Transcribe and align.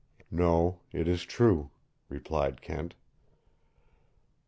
"No, 0.31 0.79
it 0.91 1.07
is 1.07 1.21
true," 1.21 1.69
replied 2.09 2.59
Kent. 2.63 2.95